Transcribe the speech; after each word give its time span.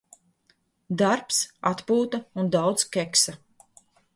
Darbs, 1.01 1.41
atpūta 1.73 2.23
un 2.45 2.51
daudz 2.59 2.89
keksa. 2.97 3.37